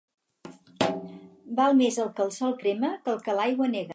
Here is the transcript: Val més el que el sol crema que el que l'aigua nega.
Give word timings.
Val 1.59 1.77
més 1.81 2.01
el 2.05 2.11
que 2.19 2.25
el 2.27 2.33
sol 2.39 2.57
crema 2.65 2.93
que 3.05 3.15
el 3.17 3.23
que 3.29 3.39
l'aigua 3.41 3.71
nega. 3.77 3.89